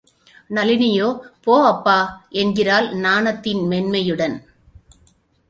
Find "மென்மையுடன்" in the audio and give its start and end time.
3.67-4.35